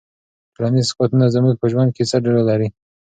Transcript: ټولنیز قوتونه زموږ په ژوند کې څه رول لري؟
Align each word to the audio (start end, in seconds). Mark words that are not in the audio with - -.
ټولنیز 0.55 0.87
قوتونه 0.97 1.25
زموږ 1.35 1.55
په 1.61 1.65
ژوند 1.71 1.89
کې 1.95 2.03
څه 2.09 2.15
رول 2.25 2.41
لري؟ 2.51 2.67